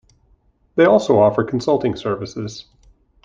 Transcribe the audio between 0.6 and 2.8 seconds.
They also offer consulting services.